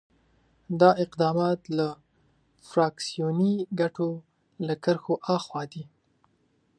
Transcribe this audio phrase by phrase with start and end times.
[0.79, 1.87] دا اقدامات له
[2.69, 4.09] فراکسیوني ګټو
[4.65, 5.83] له کرښو آخوا دي.